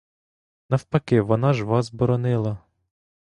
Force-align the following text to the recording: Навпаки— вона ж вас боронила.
Навпаки— 0.69 1.21
вона 1.21 1.53
ж 1.53 1.63
вас 1.65 1.93
боронила. 1.93 2.57